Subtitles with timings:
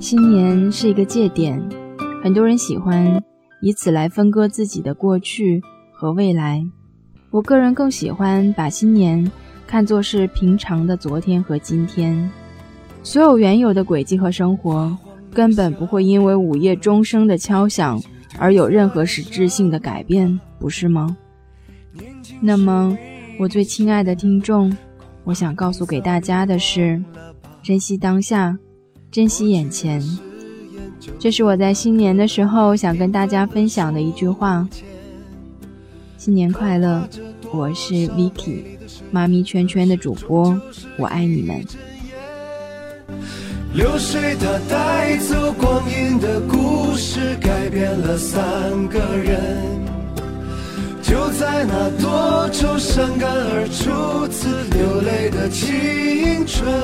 [0.00, 1.62] 新年是一个界点，
[2.22, 3.22] 很多人喜欢
[3.60, 6.64] 以此来分割自己的过去和未来。
[7.30, 9.30] 我个人更喜欢把新年
[9.66, 12.30] 看作是平常的昨天和今天，
[13.02, 14.96] 所有原有的轨迹和生活
[15.34, 18.00] 根本不会因为午夜钟声的敲响
[18.38, 21.14] 而有任何实质性的改变，不是吗？
[22.40, 22.96] 那么，
[23.38, 24.74] 我最亲爱的听众，
[25.24, 27.04] 我想告诉给大家的是：
[27.62, 28.56] 珍惜当下。
[29.10, 30.00] 珍惜眼前，
[31.18, 34.68] 这是我在新年的时候想跟大家分享的一句话。
[36.16, 37.08] 新年快乐！
[37.52, 38.62] 我是 Vicky，
[39.10, 40.56] 妈咪圈圈的主播，
[40.96, 41.60] 我爱你们。
[43.74, 48.40] 流水它带走光阴的故事，改变了三
[48.86, 49.66] 个人。
[51.02, 56.79] 就在那多愁善感而初次流泪的青春。